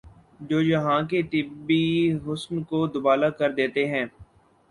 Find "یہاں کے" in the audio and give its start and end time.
0.61-1.21